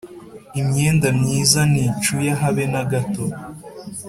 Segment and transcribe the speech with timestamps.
[0.61, 3.25] imyenda myiza nticuya habe na gato